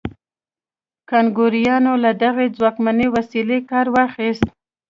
کانګویانو 1.09 1.93
له 2.03 2.11
دغې 2.23 2.45
ځواکمنې 2.57 3.07
وسیلې 3.15 3.59
کار 3.71 3.85
واخیست. 3.95 4.47